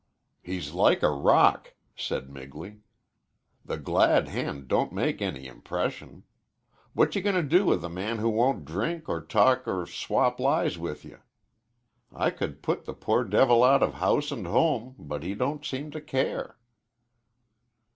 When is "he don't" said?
15.21-15.63